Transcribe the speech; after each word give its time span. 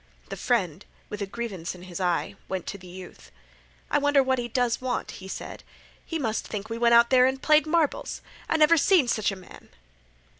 The 0.29 0.35
friend, 0.35 0.83
with 1.09 1.21
a 1.21 1.27
grievance 1.27 1.75
in 1.75 1.83
his 1.83 1.99
eye, 2.01 2.33
went 2.47 2.65
to 2.65 2.77
the 2.79 2.87
youth. 2.87 3.29
"I 3.91 3.99
wonder 3.99 4.23
what 4.23 4.39
he 4.39 4.47
does 4.47 4.81
want," 4.81 5.11
he 5.11 5.27
said. 5.27 5.61
"He 6.03 6.17
must 6.17 6.47
think 6.47 6.71
we 6.71 6.77
went 6.79 6.95
out 6.95 7.11
there 7.11 7.27
an' 7.27 7.37
played 7.37 7.67
marbles! 7.67 8.23
I 8.49 8.57
never 8.57 8.77
see 8.77 9.05
sech 9.05 9.29
a 9.29 9.35
man!" 9.35 9.69